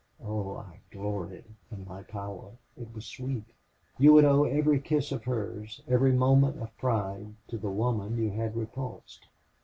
[0.19, 2.53] Oh, I gloried in my power.
[2.75, 3.45] It was sweet.
[3.99, 8.31] You would owe every kiss of hers, every moment of pride, to the woman you
[8.31, 9.27] had repulsed.